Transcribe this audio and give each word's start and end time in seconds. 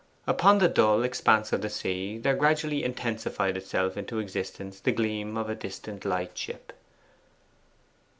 Upon 0.25 0.57
the 0.57 0.67
dull 0.67 1.03
expanse 1.03 1.53
of 1.53 1.71
sea 1.71 2.17
there 2.17 2.33
gradually 2.33 2.83
intensified 2.83 3.55
itself 3.55 3.95
into 3.95 4.17
existence 4.17 4.79
the 4.79 4.91
gleam 4.91 5.37
of 5.37 5.47
a 5.47 5.53
distant 5.53 6.05
light 6.05 6.35
ship. 6.35 6.73